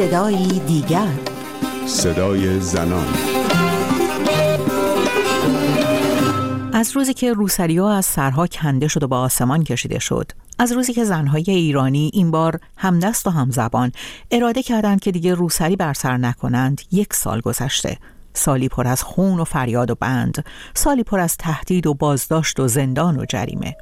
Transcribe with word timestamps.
صدایی 0.00 0.60
دیگر. 0.66 1.08
صدای 1.86 2.60
زنان. 2.60 3.06
از 6.72 6.96
روزی 6.96 7.14
که 7.14 7.32
روسری 7.32 7.78
ها 7.78 7.92
از 7.92 8.06
سرها 8.06 8.46
کنده 8.46 8.88
شد 8.88 9.02
و 9.02 9.08
به 9.08 9.16
آسمان 9.16 9.64
کشیده 9.64 9.98
شد 9.98 10.32
از 10.58 10.72
روزی 10.72 10.92
که 10.92 11.04
زنهای 11.04 11.44
ایرانی 11.46 12.10
این 12.14 12.30
بار 12.30 12.60
همدست 12.76 13.26
و 13.26 13.30
همزبان 13.30 13.92
اراده 14.30 14.62
کردند 14.62 15.00
که 15.00 15.12
دیگه 15.12 15.34
روسری 15.34 15.76
بر 15.76 15.92
سر 15.92 16.16
نکنند 16.16 16.80
یک 16.92 17.14
سال 17.14 17.40
گذشته. 17.40 17.98
سالی 18.34 18.68
پر 18.68 18.86
از 18.86 19.02
خون 19.02 19.40
و 19.40 19.44
فریاد 19.44 19.90
و 19.90 19.94
بند 19.94 20.44
سالی 20.74 21.02
پر 21.02 21.20
از 21.20 21.36
تهدید 21.36 21.86
و 21.86 21.94
بازداشت 21.94 22.60
و 22.60 22.68
زندان 22.68 23.18
و 23.18 23.24
جریمه. 23.24 23.76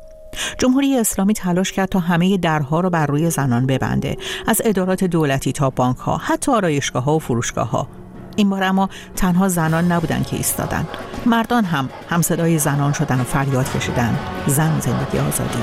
جمهوری 0.58 0.98
اسلامی 0.98 1.34
تلاش 1.34 1.72
کرد 1.72 1.88
تا 1.88 1.98
همه 1.98 2.36
درها 2.36 2.80
رو 2.80 2.90
بر 2.90 3.06
روی 3.06 3.30
زنان 3.30 3.66
ببنده 3.66 4.16
از 4.46 4.60
ادارات 4.64 5.04
دولتی 5.04 5.52
تا 5.52 5.70
بانک 5.70 5.96
ها 5.96 6.16
حتی 6.16 6.52
آرایشگاه 6.52 7.04
ها 7.04 7.16
و 7.16 7.18
فروشگاه 7.18 7.70
ها 7.70 7.88
این 8.36 8.50
بار 8.50 8.62
اما 8.62 8.88
تنها 9.16 9.48
زنان 9.48 9.92
نبودن 9.92 10.22
که 10.22 10.36
ایستادن. 10.36 10.86
مردان 11.26 11.64
هم 11.64 11.88
هم 12.10 12.22
صدای 12.22 12.58
زنان 12.58 12.92
شدن 12.92 13.20
و 13.20 13.24
فریاد 13.24 13.72
کشیدن. 13.72 14.18
زن 14.46 14.80
زندگی 14.80 15.18
آزادی. 15.18 15.58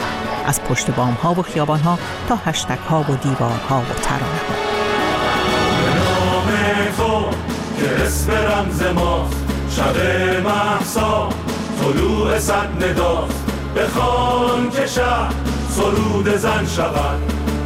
از 0.46 0.64
پشت 0.64 0.92
بام 0.92 1.14
ها 1.14 1.34
و 1.34 1.42
خیابان 1.42 1.80
ها 1.80 2.00
تا 2.30 2.36
هشتک 2.46 2.80
ها 2.90 3.02
و 3.02 3.16
دیوار 3.16 3.60
ها 3.70 3.80
و 3.80 3.94
ترانه 4.02 4.40
ها 4.48 4.86
محسا 10.44 11.30
طلوع 11.82 12.40
صد 12.40 12.84
نداست 12.84 13.45
بخوان 13.76 14.70
که 14.70 14.86
شهر 14.88 15.34
سرود 15.70 16.30
زن 16.30 16.66
شود 16.66 17.20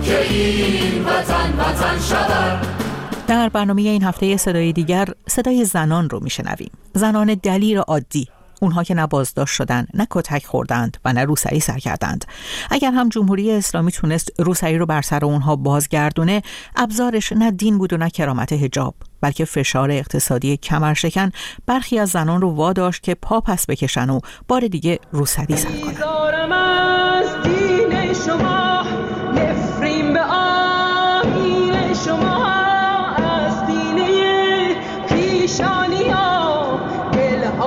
که 0.04 0.22
این 0.22 1.06
وطن 1.06 1.54
وطن 1.60 2.00
شود. 2.00 2.68
در 3.28 3.50
برنامه 3.50 3.82
این 3.82 4.04
هفته 4.04 4.38
صدای 4.38 4.74
دیگر 4.74 5.08
صدای 5.28 5.66
زنان 5.66 6.10
رو 6.10 6.20
میشنویم. 6.20 6.72
زنان 6.94 7.34
دلیر 7.34 7.80
عادی. 7.80 8.28
اونها 8.60 8.84
که 8.84 8.94
نه 8.94 9.08
بازداشت 9.08 9.56
شدن 9.56 9.88
نه 9.94 10.08
کتک 10.10 10.46
خوردند 10.46 10.98
و 11.06 11.14
نه 11.14 11.26
روسری 11.26 11.60
سر 11.60 11.80
کردند. 11.80 12.26
اگر 12.70 12.92
هم 12.92 13.10
جمهوری 13.10 13.52
اسلامی 13.52 13.92
تونست 13.92 14.32
روسری 14.38 14.78
رو 14.78 14.86
بر 14.86 15.02
سر 15.02 15.26
اونها 15.26 15.56
بازگردونه 15.56 16.42
ابزارش 16.76 17.32
نه 17.32 17.52
دین 17.52 17.78
بود 17.78 17.94
و 17.94 17.98
نه 17.98 18.10
کرامت 18.10 18.54
هجاب 18.54 18.96
بلکه 19.22 19.46
فشار 19.46 19.92
اقتصادی 19.92 20.58
کمرشکن 20.58 21.32
برخی 21.66 22.00
از 22.00 22.10
زنان 22.10 22.42
رو 22.42 22.50
واداشت 22.50 23.04
که 23.04 23.16
پا 23.16 23.42
پس 23.42 23.66
بکشن 23.66 24.10
و 24.10 24.20
بار 24.48 24.68
دیگه 24.68 25.00
روسری 25.12 25.58
سر 25.58 25.70
کنن. 25.70 26.30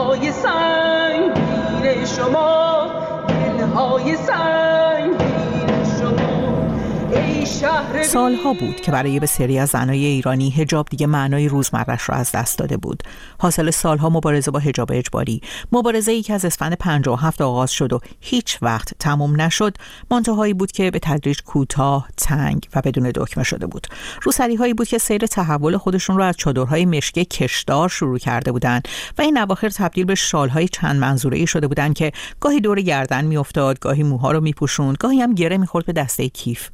دلهای 0.03 0.33
سنگین 0.33 2.05
شما 2.05 2.87
دلهای 3.29 4.17
سنگین 4.17 4.82
سالها 8.05 8.53
بود 8.53 8.81
که 8.81 8.93
برای 8.93 9.21
بسیاری 9.21 9.59
از 9.59 9.69
زنای 9.69 10.05
ایرانی 10.05 10.51
هجاب 10.51 10.89
دیگه 10.89 11.07
معنای 11.07 11.49
روزمرش 11.49 12.09
را 12.09 12.15
از 12.15 12.33
دست 12.33 12.59
داده 12.59 12.77
بود. 12.77 13.03
حاصل 13.39 13.71
سالها 13.71 14.11
مبارزه 14.11 14.51
با 14.51 14.59
هجاب 14.59 14.91
اجباری. 14.93 15.41
مبارزه 15.73 16.13
ای 16.13 16.23
که 16.23 16.35
از 16.35 16.45
اسفند 16.45 16.75
57 16.75 17.41
آغاز 17.41 17.71
شد 17.71 17.93
و 17.93 18.01
هیچ 18.21 18.59
وقت 18.63 18.95
تمام 18.99 19.41
نشد 19.41 19.77
منتهایی 20.11 20.55
بود 20.55 20.73
که 20.73 20.91
به 20.91 20.99
تدریج 20.99 21.43
کوتاه 21.43 22.09
تنگ 22.17 22.69
و 22.75 22.83
بدون 22.85 23.13
دکمه 23.15 23.45
شده 23.45 23.67
بود. 23.67 23.87
روسری 24.23 24.55
هایی 24.55 24.75
بود 24.75 24.89
که 24.89 24.99
سیر 24.99 25.27
تحول 25.27 25.77
خودشون 25.77 26.17
را 26.17 26.27
از 26.27 26.37
چادرهای 26.37 26.87
مشکی 26.87 27.25
کشدار 27.25 27.89
شروع 27.89 28.19
کرده 28.19 28.53
بودند 28.53 28.89
و 29.19 29.23
این 29.23 29.39
اواخر 29.39 29.69
تبدیل 29.69 30.05
به 30.05 30.15
شالهای 30.15 30.69
چند 30.69 31.01
منظوره 31.01 31.39
ای 31.39 31.47
شده 31.47 31.67
بودند 31.69 31.95
که 31.95 32.13
گاهی 32.41 32.61
دور 32.61 32.81
گردن 32.81 33.25
میافتاد 33.25 33.79
گاهی 33.79 34.03
موها 34.03 34.33
رو 34.33 34.41
میپوشوند 34.41 34.97
گاهی 35.01 35.21
هم 35.21 35.35
گره 35.35 35.57
می‌خورد 35.59 35.87
به 35.87 35.93
دسته 35.93 36.29
کیف. 36.29 36.69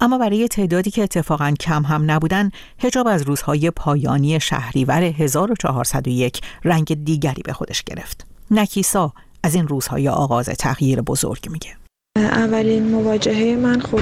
اما 0.00 0.18
برای 0.18 0.48
تعدادی 0.48 0.90
که 0.90 1.02
اتفاقا 1.02 1.54
کم 1.60 1.82
هم 1.82 2.10
نبودن 2.10 2.50
هجاب 2.78 3.06
از 3.06 3.22
روزهای 3.22 3.70
پایانی 3.70 4.40
شهریور 4.40 5.02
1401 5.02 6.40
رنگ 6.64 7.04
دیگری 7.04 7.42
به 7.42 7.52
خودش 7.52 7.82
گرفت. 7.82 8.26
نکیسا 8.50 9.12
از 9.42 9.54
این 9.54 9.68
روزهای 9.68 10.08
آغاز 10.08 10.46
تغییر 10.46 11.00
بزرگ 11.00 11.48
میگه. 11.50 11.70
اولین 12.16 12.88
مواجهه 12.88 13.56
من 13.56 13.80
خب 13.80 14.00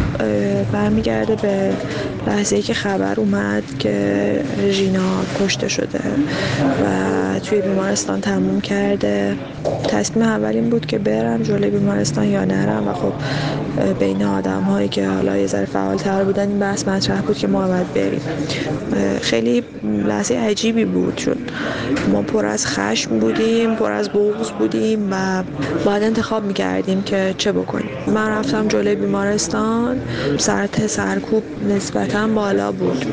برمیگرده 0.73 1.37
به 1.37 1.73
لحظه 2.27 2.63
که 2.63 2.75
خبر 2.75 3.21
اومد 3.21 3.79
که 3.79 4.45
ژینا 4.71 5.25
کشته 5.41 5.69
شده 5.69 6.01
و 6.85 7.41
توی 7.41 7.61
بیمارستان 7.61 8.21
تموم 8.21 8.61
کرده. 8.61 9.37
تصمیم 9.85 10.27
اولین 10.27 10.71
بود 10.71 10.87
که 10.87 10.99
برم 10.99 11.43
جلوی 11.43 11.71
بیمارستان 11.71 12.25
یا 12.27 12.45
نرم 12.45 12.89
و 12.89 12.93
خب 12.93 13.13
بین 13.99 14.25
آدم 14.25 14.61
هایی 14.63 14.89
که 14.89 15.09
حالا 15.09 15.37
یه 15.37 15.47
ذره 15.47 15.65
فعالتر 15.65 16.25
بودن 16.25 16.49
این 16.49 16.59
بحث 16.59 16.89
مطرح 16.89 17.21
بود 17.21 17.39
که 17.39 17.47
ما 17.47 17.69
باید 17.69 17.95
بریم. 17.95 18.21
خیلی 19.21 19.63
لحظه 20.07 20.35
عجیبی 20.35 20.85
بود 20.85 21.17
چون 21.17 21.37
ما 22.13 22.23
پر 22.23 22.47
از 22.47 22.67
خشم 22.67 23.19
بودیم 23.19 23.75
پر 23.75 23.93
از 23.93 24.09
بغض 24.09 24.51
بودیم 24.51 25.09
و 25.11 25.43
باید 25.85 26.03
انتخاب 26.03 26.45
می‌کردیم 26.45 27.03
که 27.03 27.35
چه 27.39 27.53
بکنیم. 27.53 27.91
من 28.07 28.29
رفتم 28.29 28.69
جلوی 28.69 28.95
بیمارستان 28.95 30.01
سرت 30.39 30.87
سرکوب 30.87 31.43
نسبتا 31.69 32.27
بالا 32.27 32.73
بود. 32.73 33.05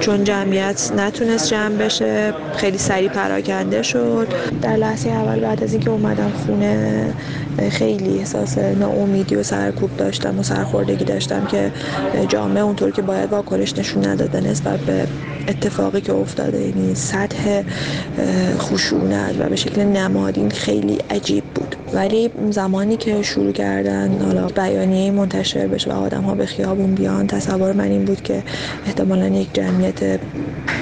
چون 0.00 0.24
جمعیت 0.24 0.92
نتونست 0.96 1.48
جمع 1.48 1.76
بشه 1.76 2.34
خیلی 2.56 2.78
سریع 2.78 3.08
پراکنده 3.08 3.82
شد. 3.82 4.28
در 4.62 4.76
لحظه 4.76 5.10
اول 5.10 5.40
بعد 5.40 5.64
از 5.64 5.72
اینکه 5.72 5.90
اومدم 5.90 6.32
خونه 6.46 7.14
خیلی 7.70 8.18
احساس 8.18 8.58
ناامیدی 8.58 9.36
و 9.36 9.42
سرکوب 9.42 9.96
داشتم 9.96 10.38
و 10.38 10.42
سرخوردگی 10.42 11.04
داشتم 11.04 11.46
که 11.46 11.72
جامعه 12.28 12.62
اونطور 12.62 12.90
که 12.90 13.02
باید 13.02 13.30
واکنش 13.30 13.78
نشون 13.78 14.06
نداده 14.06 14.40
نسبت 14.40 14.80
به 14.80 15.06
اتفاقی 15.48 16.00
که 16.00 16.12
افتاده. 16.12 16.60
یعنی 16.60 16.94
سطح 16.94 17.62
خشونت 18.58 19.34
و 19.38 19.48
به 19.48 19.56
شکل 19.56 19.82
نمادین 19.82 20.50
خیلی 20.50 20.98
عجیب 21.10 21.44
بود. 21.44 21.76
ولی 21.92 22.30
زمانی 22.50 22.96
که 22.96 23.22
شروع 23.22 23.52
کردن 23.52 24.18
حالا 24.22 24.46
بیانیه 24.46 25.10
منتشر 25.10 25.66
بشه 25.66 25.90
و 25.90 25.92
آدم 25.92 26.22
ها 26.22 26.34
به 26.34 26.46
خیابون 26.46 26.94
بیان 26.94 27.26
تصور 27.26 27.72
من 27.72 27.84
این 27.84 28.04
بود 28.04 28.22
که 28.22 28.42
احتمالا 28.86 29.26
یک 29.26 29.48
جمعیت 29.52 29.83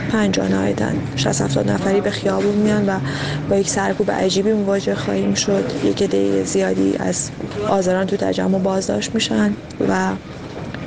پنجاه 0.08 0.48
نهایتا 0.48 0.86
60 1.16 1.40
70 1.40 1.70
نفری 1.70 2.00
به 2.00 2.10
خیابون 2.10 2.54
میان 2.54 2.86
و 2.86 3.00
با 3.48 3.56
یک 3.56 3.70
سرکوب 3.70 4.10
عجیبی 4.10 4.52
مواجه 4.52 4.94
خواهیم 4.94 5.34
شد. 5.34 5.64
یک 5.84 6.02
عده 6.02 6.44
زیادی 6.44 6.96
از 6.98 7.30
آزاران 7.68 8.06
تو 8.06 8.16
تجمع 8.16 8.58
بازداشت 8.58 9.14
میشن 9.14 9.56
و 9.88 10.16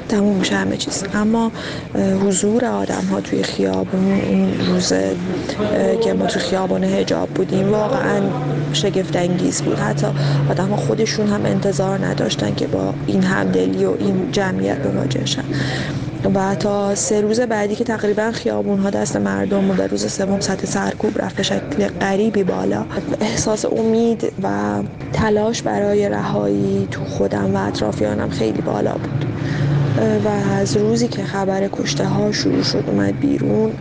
تموم 0.10 0.38
میشه 0.38 0.56
همه 0.56 0.78
چیز. 0.78 1.04
اما 1.14 1.52
حضور 1.96 2.66
آدم 2.66 3.06
ها 3.12 3.22
توی 3.22 3.44
خیابون 3.44 4.12
این 4.12 4.66
روز 4.68 4.94
که 6.04 6.14
ما 6.14 6.26
توی 6.28 6.42
خیابان 6.42 6.84
هجاب 6.84 7.30
بودیم 7.30 7.72
واقعا 7.72 8.22
شگفت 8.74 9.16
انگیز 9.16 9.62
بود. 9.62 9.80
حتی 9.80 10.08
آدم 10.50 10.70
ها 10.70 10.76
خودشون 10.76 11.28
هم 11.28 11.46
انتظار 11.46 12.06
نداشتن 12.06 12.56
که 12.56 12.68
با 12.68 12.94
این 13.08 13.24
همدلی 13.24 13.86
و 13.86 13.96
این 14.00 14.32
جمعیت 14.32 14.86
مواجه 14.86 15.26
شن. 15.26 15.44
و 16.34 16.56
تا 16.56 16.96
سه 16.96 17.22
روز 17.22 17.40
بعدی 17.40 17.76
که 17.76 17.84
تقریبا 17.84 18.32
خیابون 18.32 18.80
ها 18.80 18.90
دست 18.90 19.16
مردم 19.16 19.70
و 19.70 19.74
روز 19.74 20.12
سوم 20.12 20.40
سطح 20.40 20.66
سرکوب 20.66 21.22
رفت 21.22 21.36
به 21.36 21.44
شکل 21.44 21.88
غریبی 21.88 22.44
بالا. 22.44 22.86
احساس 23.22 23.66
امید 23.66 24.34
و 24.44 24.80
تلاش 25.14 25.62
برای 25.62 26.10
رهایی 26.10 26.88
تو 26.92 27.06
خودم 27.06 27.56
و 27.56 27.68
اطرافیانم 27.68 28.30
خیلی 28.30 28.62
بالا 28.62 28.94
بود. 28.94 29.26
و 30.26 30.28
از 30.28 30.78
روزی 30.78 31.08
که 31.08 31.24
خبر 31.24 31.68
کشته 31.68 32.06
ها 32.06 32.32
شروع 32.32 32.64
شد 32.64 32.84
اومد 32.88 33.20
بیرون 33.20 33.72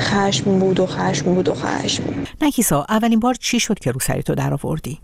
خشم 0.00 0.58
بود 0.58 0.80
و 0.80 0.86
خشم 0.86 1.34
بود 1.34 1.48
و 1.48 1.54
خشم. 1.54 2.02
نکیسا 2.42 2.86
اولین 2.88 3.20
بار 3.20 3.34
چی 3.34 3.60
شد 3.60 3.78
که 3.78 3.90
رو 3.90 4.00
سری 4.00 4.22
تو 4.22 4.34
در 4.34 4.54
آوردی؟ 4.54 5.00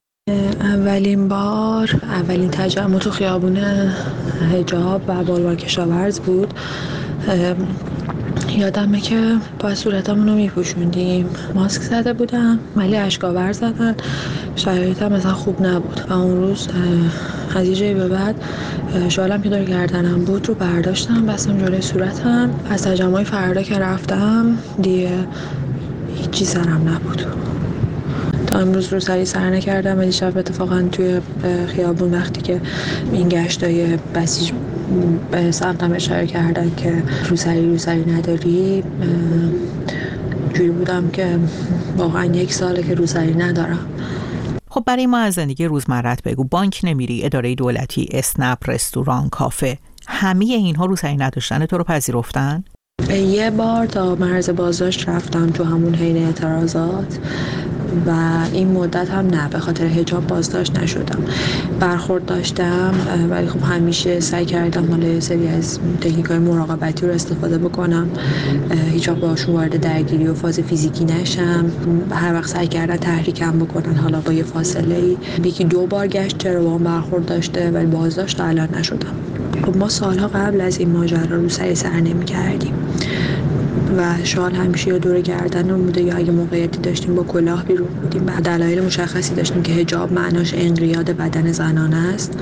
اولین 0.61 1.29
بار 1.29 1.91
اولین 2.03 2.51
تجمع 2.51 2.99
تو 2.99 3.11
خیابون 3.11 3.59
هجاب 4.53 5.03
و 5.09 5.25
بالوان 5.25 5.57
کشاورز 5.57 6.21
بود. 6.21 6.55
یادمه 8.57 9.01
که 9.01 9.37
با 9.59 9.75
صورتمون 9.75 10.29
رو 10.29 10.35
میپوشوندیم. 10.35 11.29
ماسک 11.55 11.83
زده 11.83 12.13
بودم 12.13 12.59
ولی 12.77 12.97
اشکاور 12.97 13.53
زدن. 13.53 13.95
شرایطم 14.57 15.13
مثلا 15.13 15.33
خوب 15.33 15.67
نبود. 15.67 16.01
و 16.09 16.13
اون 16.13 16.37
روز 16.37 16.69
از 17.57 17.69
یه 17.69 17.95
به 17.95 18.09
بعد 18.09 18.35
شالم 19.09 19.43
که 19.43 19.49
دور 19.49 19.65
گردنم 19.65 20.25
بود 20.25 20.49
رو 20.49 20.55
برداشتم 20.55 21.27
بستم 21.27 21.59
جلوی 21.59 21.83
صورتم. 21.83 22.51
از 22.71 22.83
تجمعی 22.83 23.25
فردا 23.25 23.63
که 23.63 23.79
رفتم 23.79 24.59
دیگه 24.83 25.11
هیچی 26.17 26.45
سرم 26.45 26.89
نبود. 26.89 27.25
تا 28.51 28.59
امروز 28.59 28.93
رو 28.93 29.01
سری 29.01 29.25
سر 29.25 29.51
نکردم 29.51 29.99
ولی 29.99 30.13
شب 30.13 30.39
اتفاقا 30.39 30.83
توی 30.93 31.21
خیابون 31.67 32.15
وقتی 32.15 32.41
که 32.41 32.61
این 33.13 33.29
گشتای 33.29 33.97
بسیج 33.97 34.53
به 35.31 35.53
سمتم 35.53 35.93
اشاره 35.93 36.27
کردن 36.27 36.75
که 36.77 37.03
روسری 37.29 37.67
روسری 37.67 38.13
نداری 38.13 38.83
جوری 40.55 40.71
بودم 40.71 41.11
که 41.11 41.39
واقعا 41.97 42.25
یک 42.25 42.53
ساله 42.53 42.83
که 42.83 42.95
روسری 42.95 43.35
ندارم. 43.35 43.87
خب 44.71 44.83
برای 44.87 45.07
ما 45.07 45.19
از 45.19 45.35
زندگی 45.35 45.65
روزمرت 45.65 46.23
بگو. 46.23 46.45
بانک 46.45 46.81
نمیری 46.85 47.25
اداره 47.25 47.55
دولتی 47.55 48.09
اسنپ 48.13 48.59
رستوران 48.71 49.29
کافه 49.29 49.79
همه 50.09 50.45
اینها 50.45 50.85
روسری 50.85 51.17
نداشتن 51.17 51.67
تو 51.67 51.79
رو 51.79 51.85
پذیرفتن؟ 51.85 52.65
یه 53.09 53.51
بار 53.51 53.87
تا 53.87 54.15
مرز 54.15 54.51
بازداشت 54.51 55.09
رفتم 55.09 55.51
تو 55.51 55.65
همون 55.65 55.95
حین 55.95 56.17
اعتراضات. 56.17 57.19
و 58.07 58.11
این 58.53 58.73
مدت 58.73 59.11
هم 59.11 59.27
نه 59.27 59.49
به 59.49 59.59
خاطر 59.59 59.85
هجاب 59.85 60.27
بازداشت 60.27 60.79
نشدم. 60.79 61.25
برخورد 61.81 62.25
داشتم 62.25 62.95
ولی 63.31 63.47
خب 63.47 63.63
همیشه 63.63 64.21
سعی 64.21 64.45
کردم 64.45 64.85
مال 64.85 65.21
سری 65.21 65.49
از 65.49 65.79
تکنیک 66.01 66.27
های 66.27 66.39
مراقبتی 66.39 67.07
رو 67.07 67.13
استفاده 67.13 67.59
بکنم. 67.59 68.11
هیچ 68.93 69.09
باشون 69.09 69.55
وارد 69.55 69.81
درگیری 69.81 70.27
و 70.27 70.35
فاز 70.35 70.61
فیزیکی 70.61 71.05
نشم. 71.05 71.73
هر 72.11 72.35
وقت 72.35 72.49
سعی 72.51 72.69
کردن 72.69 72.97
تحریکم 72.97 73.59
بکنن 73.59 73.95
حالا 73.95 74.21
با 74.21 74.33
یه 74.33 74.43
فاصله 74.43 74.95
ای 74.95 75.17
یکی 75.45 75.65
دو 75.65 75.87
بار 75.87 76.07
گشت 76.07 76.39
چرا 76.39 76.63
با 76.63 76.79
برخورد 76.79 77.27
داشته 77.27 77.71
ولی 77.71 77.87
بازداشت 77.87 78.41
الان 78.41 78.69
نشدم. 78.79 79.15
خب 79.67 79.77
ما 79.77 79.89
سالها 79.89 80.29
قبل 80.29 80.61
از 80.61 80.79
این 80.79 80.91
ماجرا 80.91 81.37
رو 81.37 81.49
سری 81.49 81.75
سر 81.75 82.01
نمی 82.01 82.25
کردیم. 82.25 82.75
و 83.97 84.25
شال 84.25 84.53
همیشه 84.53 84.89
یا 84.89 84.99
دور 84.99 85.21
گردن 85.21 85.77
بوده 85.77 86.03
یا 86.03 86.17
اگه 86.17 86.31
موقعیتی 86.33 86.79
داشتیم 86.79 87.15
با 87.15 87.23
کلاه 87.23 87.65
بیرون 87.65 87.89
بودیم 87.89 88.27
و 88.27 88.41
دلایل 88.41 88.85
مشخصی 88.85 89.35
داشتیم 89.35 89.63
که 89.63 89.73
هجاب 89.73 90.13
معناش 90.13 90.55
انقیاد 90.55 91.11
بدن 91.11 91.53
زنانه 91.53 91.97
است 92.15 92.39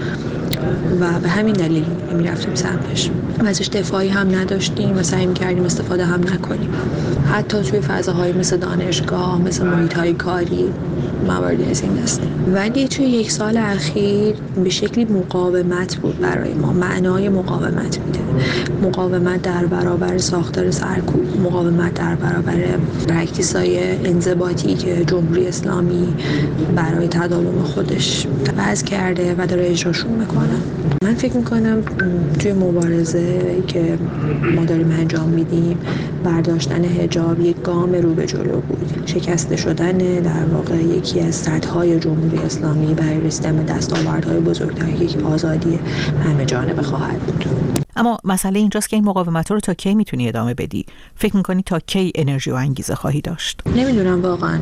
و 1.00 1.20
به 1.20 1.28
همین 1.28 1.52
دلیل 1.52 1.84
رفتیم 2.24 2.54
سمتش. 2.54 3.10
و 3.44 3.46
ازش 3.46 3.68
دفاعی 3.68 4.08
هم 4.08 4.34
نداشتیم 4.34 4.96
و 4.96 5.02
سعی 5.02 5.32
کردیم 5.32 5.64
استفاده 5.64 6.04
هم 6.04 6.20
نکنیم. 6.20 6.70
حتی 7.32 7.62
توی 7.62 7.80
فضاهای 7.80 8.32
مثل 8.32 8.56
دانشگاه 8.56 9.42
مثل 9.42 9.66
محیط 9.66 9.94
های 9.94 10.12
کاری 10.12 10.64
مواردی 11.26 11.64
از 11.70 11.82
این 11.82 11.94
دسته. 11.94 12.26
ولی 12.54 12.88
توی 12.88 13.04
یک 13.04 13.30
سال 13.30 13.56
اخیر 13.56 14.34
به 14.64 14.70
شکلی 14.70 15.04
مقاومت 15.04 15.96
بود 15.96 16.20
برای 16.20 16.54
ما. 16.54 16.72
معنای 16.72 17.28
مقاومت 17.28 17.98
میده. 18.06 18.18
مقاومت 18.82 19.42
در 19.42 19.66
برابر 19.66 20.18
ساختار 20.18 20.70
سرکوب 20.70 21.40
مقاومت 21.44 21.94
در 21.94 22.14
برابر 22.14 22.54
practice 23.08 23.56
های 23.56 24.06
انضباطی 24.06 24.74
که 24.74 25.04
جمهوری 25.04 25.46
اسلامی 25.46 26.14
برای 26.76 27.08
تداوم 27.08 27.62
خودش 27.62 28.26
وضع 28.58 28.84
کرده 28.84 29.34
و 29.38 29.46
داره 29.46 29.70
اجراشون 29.70 30.10
می‌کنه. 30.12 30.58
من 31.04 31.14
فکر 31.14 31.36
می‌کنم 31.36 31.82
توی 32.38 32.52
مبارزه 32.52 33.40
که 33.66 33.98
ما 34.56 34.64
داریم 34.64 34.90
انجام 34.98 35.28
میدیم 35.28 35.78
برداشتن 36.24 36.84
هجاب 36.84 37.40
یک 37.40 37.62
گام 37.62 37.94
رو 37.94 38.14
به 38.14 38.26
جلو 38.26 38.60
بود. 38.60 39.02
شکسته 39.06 39.56
شدن 39.56 39.98
در 39.98 40.44
واقع 40.52 40.74
یکی 40.74 41.20
از 41.20 41.34
سطحهای 41.34 42.00
جمهوری 42.00 42.38
اسلامی 42.38 42.94
برای 42.94 43.20
رسیدن 43.20 43.56
به 43.56 43.72
دستاوردهای 43.72 44.40
بزرگتری 44.48 44.92
یک 45.04 45.24
آزادی 45.24 45.78
همه 46.24 46.44
جانبه 46.44 46.82
خواهد 46.82 47.18
بود. 47.18 47.44
اما 47.96 48.18
مسئله 48.24 48.58
اینجاست 48.58 48.88
که 48.88 48.96
این 48.96 49.04
مقاومت 49.04 49.50
رو 49.50 49.60
تا 49.60 49.74
کی 49.74 49.94
می‌تونی 49.94 50.28
ادامه 50.28 50.54
بدی؟ 50.54 50.86
فکر 51.14 51.36
می‌کنی 51.36 51.62
تا 51.62 51.78
کی 51.78 52.12
انرژی 52.14 52.50
و 52.50 52.54
انگیزه 52.54 52.94
خواهی 52.94 53.20
داشت؟ 53.20 53.60
نمی‌دونم 53.76 54.22
واقعا 54.22 54.58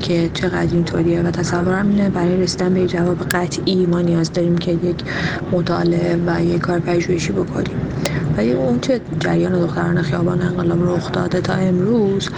که 0.00 0.30
چقدر 0.34 0.72
اینطوریه 0.72 1.22
و 1.22 1.30
تصورم 1.30 1.88
اینه. 1.88 2.10
برای 2.10 2.36
رسیدن 2.36 2.74
به 2.74 2.86
جواب 2.86 3.18
قطعی 3.18 3.86
ما 3.86 4.00
نیاز 4.00 4.32
داریم 4.32 4.58
که 4.58 4.72
یک 4.72 4.96
مطالعه 5.52 6.18
و 6.26 6.44
یک 6.44 6.60
کار 6.60 6.78
پژوهشی 6.78 7.32
بکنیم. 7.32 7.76
ولی 8.36 8.52
اون 8.52 8.80
چه 8.80 9.00
جریان 9.20 9.60
دختران 9.60 10.02
خیابان 10.02 10.42
انقلاب 10.42 10.90
رخ 10.90 11.12
داده 11.12 11.40
تا 11.40 11.52
امروز 11.52 12.28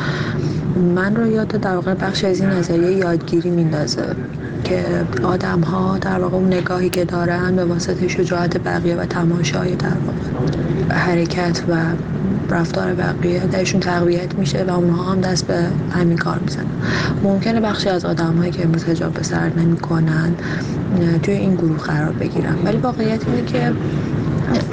من 0.95 1.17
رو 1.17 1.27
یاد 1.27 1.49
در 1.49 1.75
واقع 1.75 1.95
بخش 1.95 2.25
از 2.25 2.41
این 2.41 2.51
نظریه 2.51 2.93
یادگیری 2.93 3.51
میندازه 3.51 4.17
که 4.65 4.85
آدم 5.23 5.61
ها 5.61 5.99
در 5.99 6.21
واقع 6.21 6.37
اون 6.37 6.47
نگاهی 6.47 6.91
که 6.91 7.05
دارن 7.05 7.57
به 7.57 7.65
واسطه 7.65 8.09
شجاعت 8.09 8.59
بقیه 8.59 8.97
و 8.97 9.07
تماشای 9.07 9.75
در 9.77 9.87
واقع 9.89 10.95
حرکت 10.95 11.63
و 11.69 11.77
رفتار 12.51 12.95
بقیه 12.95 13.47
درشون 13.47 13.81
تقویت 13.81 14.35
میشه 14.35 14.65
و 14.65 14.71
اونها 14.71 15.13
هم 15.13 15.21
دست 15.21 15.47
به 15.47 15.67
همین 15.91 16.17
کار 16.17 16.39
می‌زنن. 16.39 16.67
ممکنه 17.23 17.61
بخشی 17.61 17.89
از 17.89 18.05
آدم 18.05 18.37
هایی 18.37 18.53
که 18.53 18.65
امروز 18.65 18.85
حجاب 18.85 19.13
به 19.13 19.23
سر 19.23 19.51
نمی‌کنن 19.57 20.35
توی 21.23 21.35
این 21.35 21.55
گروه 21.55 21.79
قرار 21.79 22.13
بگیرن. 22.13 22.55
ولی 22.65 22.77
واقعیت 22.77 23.29
اینه 23.29 23.43
که 23.43 23.73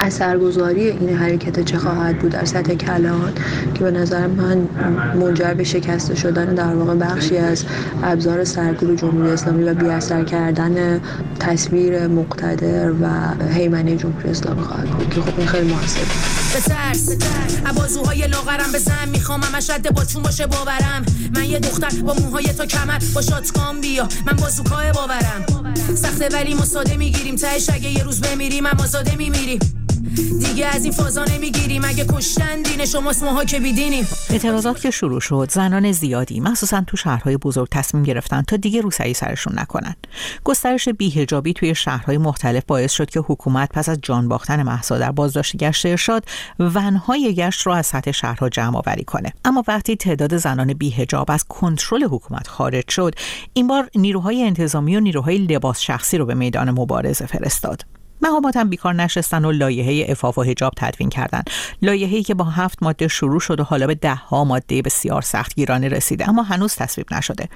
اثرگذاری 0.00 0.88
این 0.88 1.16
حرکت 1.16 1.60
چه 1.60 1.78
خواهد 1.78 2.18
بود 2.18 2.32
در 2.32 2.44
سطح 2.44 2.74
کلان 2.74 3.32
که 3.74 3.84
به 3.84 3.90
نظر 3.90 4.26
من 4.26 4.68
منجر 5.14 5.54
به 5.54 5.64
شکسته 5.64 6.14
شدن 6.14 6.54
در 6.54 6.74
واقع 6.74 6.94
بخشی 6.94 7.36
از 7.36 7.64
ابزار 8.02 8.44
سرکوب 8.44 8.96
جمهوری 8.96 9.30
اسلامی 9.30 9.64
و 9.64 9.74
بیاثر 9.74 10.24
کردن 10.24 11.00
تصویر 11.40 12.06
مقتدر 12.06 12.90
و 12.90 13.06
حیمنه 13.52 13.96
جمهوری 13.96 14.30
اسلامی 14.30 14.62
خواهد 14.62 14.90
بود. 14.90 15.10
که 15.10 15.20
خب 15.20 15.38
این 15.38 15.46
خیلی 15.46 15.72
موثره 15.72 16.39
به 16.54 16.60
ترس 16.60 17.08
عبازوهای 17.66 18.26
لاغرم 18.26 18.72
بزن 18.72 19.08
می‌خوام 19.08 19.42
همش 19.42 19.70
رد 19.70 19.94
با 19.94 20.04
چون 20.04 20.22
باشه 20.22 20.46
باورم. 20.46 21.04
من 21.34 21.44
یه 21.44 21.58
دختر 21.58 22.02
با 22.02 22.14
موهای 22.14 22.44
تا 22.44 22.66
کمر. 22.66 22.98
با 23.14 23.22
شاتکام 23.22 23.80
بیا 23.80 24.08
من 24.26 24.32
بازوکای 24.32 24.92
باورم. 24.92 25.44
سخته 25.94 26.28
ولی 26.28 26.54
ما 26.54 26.64
ساده 26.64 26.96
می‌گیریم. 26.96 27.36
تهش 27.36 27.70
اگه 27.70 27.90
یه 27.90 28.04
روز 28.04 28.20
بمیریم 28.20 28.66
اما 28.66 28.86
زاده 28.86 29.16
میمیریم. 29.16 29.79
دیگه 30.16 30.66
از 30.66 30.84
این 30.84 30.92
فازا 30.92 31.24
نمی‌گیریم. 31.24 31.82
اگه 31.84 32.04
کشتن 32.04 32.62
دین 32.62 32.84
شماست 32.84 33.22
ماها 33.22 33.44
که 33.44 33.60
بیدینیم. 33.60 34.06
اعتراضات 34.30 34.80
که 34.80 34.90
شروع 34.90 35.20
شد 35.20 35.50
زنان 35.50 35.92
زیادی 35.92 36.40
مخصوصا 36.40 36.84
تو 36.86 36.96
شهرهای 36.96 37.36
بزرگ 37.36 37.68
تصمیم 37.70 38.02
گرفتن 38.02 38.42
تا 38.42 38.56
دیگه 38.56 38.80
روسری 38.80 39.14
سرشون 39.14 39.52
نکنن. 39.58 39.94
گسترش 40.44 40.88
بیهجابی 40.88 41.52
توی 41.52 41.74
شهرهای 41.74 42.18
مختلف 42.18 42.62
باعث 42.66 42.92
شد 42.92 43.10
که 43.10 43.20
حکومت 43.20 43.68
پس 43.72 43.88
از 43.88 43.98
جان 44.02 44.28
باختن 44.28 44.62
محسا 44.62 44.98
در 44.98 45.12
بازداشت 45.12 45.56
گشت 45.56 45.86
ارشاد 45.86 46.24
ونهای 46.58 47.34
گشت 47.34 47.60
رو 47.60 47.72
از 47.72 47.86
سطح 47.86 48.12
شهرها 48.12 48.48
جمع 48.48 48.76
آوری 48.76 49.04
کنه. 49.04 49.32
اما 49.44 49.64
وقتی 49.68 49.96
تعداد 49.96 50.36
زنان 50.36 50.72
بیهجاب 50.72 51.30
از 51.30 51.44
کنترل 51.44 52.04
حکومت 52.04 52.48
خارج 52.48 52.90
شد 52.90 53.14
این 53.52 53.66
بار 53.66 53.90
نیروهای 53.94 54.42
انتظامی 54.42 54.96
و 54.96 55.00
نیروهای 55.00 55.38
لباس 55.38 55.80
شخصی 55.80 56.18
رو 56.18 56.26
به 56.26 56.34
میدان 56.34 56.70
مبارزه 56.70 57.26
فرستاد. 57.26 57.99
مقامات 58.22 58.56
هم 58.56 58.68
بیکار 58.68 58.94
نشستن 58.94 59.44
و 59.44 59.52
لایحه 59.52 60.12
افاف 60.12 60.38
و 60.38 60.42
حجاب 60.42 60.72
تدوین 60.76 61.08
کردند 61.08 61.50
لایحه‌ای 61.82 62.22
که 62.22 62.34
با 62.34 62.44
هفت 62.44 62.82
ماده 62.82 63.08
شروع 63.08 63.40
شد 63.40 63.60
و 63.60 63.64
حالا 63.64 63.86
به 63.86 63.94
ده 63.94 64.14
ها 64.14 64.44
ماده 64.44 64.82
بسیار 64.82 65.22
سختگیرانه 65.22 65.88
رسیده 65.88 66.28
اما 66.28 66.42
هنوز 66.42 66.74
تصویب 66.74 67.14
نشده. 67.14 67.48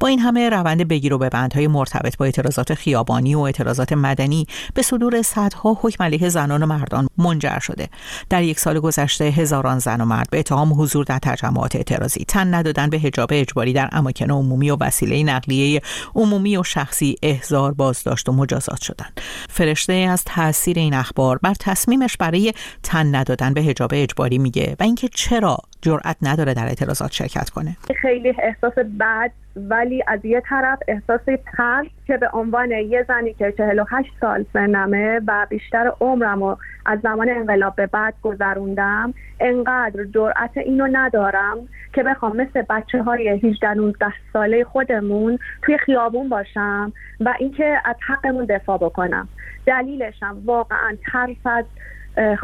با 0.00 0.08
این 0.08 0.18
همه 0.18 0.48
روند 0.48 0.88
بگیر 0.88 1.14
و 1.14 1.18
به 1.18 1.28
بندهای 1.28 1.66
مرتبط 1.66 2.16
با 2.16 2.24
اعتراضات 2.24 2.74
خیابانی 2.74 3.34
و 3.34 3.40
اعتراضات 3.40 3.92
مدنی 3.92 4.46
به 4.74 4.82
صدور 4.82 5.22
صدها 5.22 5.78
حکم 5.82 6.04
علیه 6.04 6.28
زنان 6.28 6.62
و 6.62 6.66
مردان 6.66 7.08
منجر 7.18 7.58
شده. 7.58 7.88
در 8.30 8.42
یک 8.42 8.60
سال 8.60 8.80
گذشته 8.80 9.24
هزاران 9.24 9.78
زن 9.78 10.00
و 10.00 10.04
مرد 10.04 10.30
به 10.30 10.38
اتهام 10.38 10.80
حضور 10.82 11.04
در 11.04 11.18
تجمعات 11.18 11.76
اعتراضی. 11.76 12.24
تن 12.28 12.54
ندادن 12.54 12.90
به 12.90 12.98
حجاب 12.98 13.30
اجباری 13.32 13.72
در 13.72 13.88
اماکن 13.92 14.30
عمومی 14.30 14.70
و 14.70 14.76
وسیله 14.80 15.22
نقلیه 15.22 15.82
عمومی 16.14 16.56
و 16.56 16.62
شخصی 16.62 17.16
احضار 17.22 17.72
بازداشت 17.72 18.28
و 18.28 18.32
مجازات 18.32 18.80
شدند. 18.80 19.20
فرشته 19.50 19.92
از 20.12 20.24
تاثیر 20.24 20.78
این 20.78 20.94
اخبار 20.94 21.38
بر 21.42 21.54
تصمیمش 21.60 22.16
برای 22.16 22.52
تن 22.82 23.14
ندادن 23.14 23.54
به 23.54 23.62
حجاب 23.62 23.90
اجباری 23.94 24.38
میگه 24.38 24.76
و 24.80 24.82
اینکه 24.82 25.08
چرا 25.08 25.56
جرأت 25.82 26.16
نداره 26.22 26.54
در 26.54 26.66
اعتراضات 26.66 27.12
شرکت 27.12 27.50
کنه. 27.50 27.76
خیلی 28.02 28.34
احساس 28.42 28.78
بد 29.00 29.30
ولی 29.56 30.02
از 30.06 30.24
یه 30.24 30.42
طرف 30.48 30.78
احساس 30.88 31.20
ترس 31.56 31.86
که 32.06 32.16
به 32.16 32.28
عنوان 32.32 32.70
یه 32.70 33.04
زنی 33.08 33.34
که 33.34 33.54
48 33.58 34.10
سال 34.20 34.44
سنمه 34.52 35.20
و 35.26 35.46
بیشتر 35.50 35.92
عمرم 36.00 36.42
و 36.42 36.56
از 36.86 36.98
زمان 37.02 37.30
انقلاب 37.30 37.76
به 37.76 37.86
بعد 37.86 38.14
گذروندم 38.22 39.14
انقدر 39.40 40.04
جرأت 40.04 40.56
اینو 40.56 40.88
ندارم 40.92 41.58
که 41.92 42.02
بخوام 42.02 42.36
مثل 42.36 42.62
بچه 42.62 43.02
های 43.02 43.28
18 43.28 43.74
19 43.74 44.06
ساله 44.32 44.64
خودمون 44.64 45.38
توی 45.62 45.78
خیابون 45.78 46.28
باشم 46.28 46.92
و 47.20 47.34
اینکه 47.38 47.80
از 47.84 47.96
حقمون 48.06 48.44
دفاع 48.44 48.78
بکنم. 48.78 49.28
دلیلشم 49.66 50.42
واقعا 50.44 50.96
ترس 51.12 51.36
از 51.44 51.64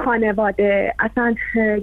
خانواده 0.04 0.94
اصلا 0.98 1.34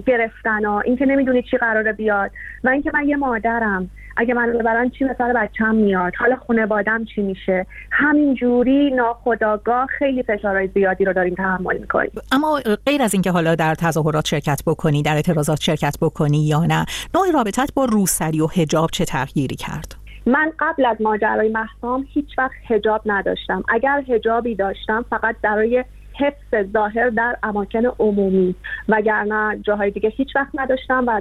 گرفتن 0.06 0.64
ها 0.64 0.80
اینکه 0.80 1.06
نمی‌دونی 1.06 1.42
چی 1.42 1.56
قراره 1.56 1.92
بیاد 1.92 2.30
و 2.64 2.68
اینکه 2.68 2.90
من 2.94 3.08
یه 3.08 3.16
مادرم 3.16 3.90
اگه 4.16 4.34
من 4.34 4.58
ببرن 4.58 4.90
چی 4.90 5.04
مثال 5.04 5.32
بچم 5.32 5.74
میاد؟ 5.74 6.12
حالا 6.18 6.36
خانوادم 6.46 7.04
چی 7.04 7.22
میشه؟ 7.22 7.66
همینجوری 7.90 8.90
ناخداگاه 8.90 9.86
خیلی 9.98 10.22
فشارهای 10.22 10.68
زیادی 10.74 11.04
رو 11.04 11.12
داریم 11.12 11.34
تحمل 11.34 11.78
می‌کنیم. 11.78 12.10
اما 12.32 12.60
غیر 12.86 13.02
از 13.02 13.14
اینکه 13.14 13.30
حالا 13.30 13.54
در 13.54 13.74
تظاهرات 13.74 14.26
شرکت 14.26 14.62
بکنی 14.66 15.02
در 15.02 15.14
اعتراضات 15.14 15.60
شرکت 15.60 15.96
بکنی 16.00 16.46
یا 16.46 16.64
نه 16.64 16.86
نوع 17.14 17.30
رابطت 17.34 17.70
با 17.74 17.84
روسری 17.84 18.40
و 18.40 18.46
حجاب 18.46 18.90
چه 18.92 19.04
تغییری 19.04 19.56
کرد؟ 19.56 20.05
من 20.26 20.52
قبل 20.58 20.84
از 20.86 20.96
ماجرای 21.00 21.48
محسام 21.48 22.06
هیچ 22.12 22.38
وقت 22.38 22.52
هجاب 22.68 23.02
نداشتم. 23.06 23.62
اگر 23.68 24.04
هجابی 24.08 24.54
داشتم 24.54 25.04
فقط 25.10 25.36
برای 25.42 25.84
حفظ 26.18 26.72
ظاهر 26.72 27.10
در 27.10 27.36
اماکن 27.42 27.86
عمومی. 27.98 28.54
وگرنه 28.88 29.60
جاهای 29.62 29.90
دیگه 29.90 30.08
هیچ 30.08 30.36
وقت 30.36 30.50
نداشتم 30.54 31.04
و 31.06 31.20